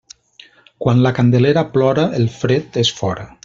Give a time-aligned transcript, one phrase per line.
[0.85, 3.33] Quan la Candelera plora, el fred és fora.